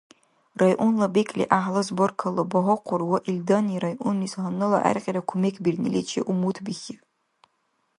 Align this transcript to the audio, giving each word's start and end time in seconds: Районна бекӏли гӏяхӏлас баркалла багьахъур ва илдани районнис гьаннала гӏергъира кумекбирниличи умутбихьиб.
Районна 0.61 1.05
бекӏли 1.13 1.45
гӏяхӏлас 1.49 1.89
баркалла 1.97 2.43
багьахъур 2.51 3.01
ва 3.09 3.17
илдани 3.31 3.81
районнис 3.85 4.33
гьаннала 4.41 4.79
гӏергъира 4.85 5.21
кумекбирниличи 5.29 6.19
умутбихьиб. 6.31 6.99